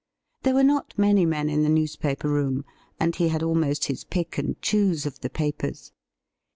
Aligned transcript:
There 0.41 0.55
were 0.55 0.63
not 0.63 0.97
many 0.97 1.27
men 1.27 1.47
in 1.47 1.61
the 1.61 1.69
newspaper 1.69 2.27
room, 2.27 2.65
and 2.99 3.15
he 3.15 3.27
had 3.27 3.43
almost 3.43 3.85
his' 3.85 4.03
pick 4.03 4.39
and 4.39 4.59
choose' 4.59 5.05
of 5.05 5.19
the 5.19 5.29
papers. 5.29 5.91